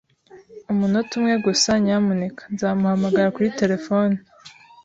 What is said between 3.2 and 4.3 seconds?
kuri terefone